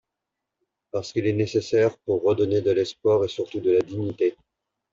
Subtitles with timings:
[0.89, 4.35] parce qu’il est nécessaire pour redonner de l’espoir et surtout de la dignité.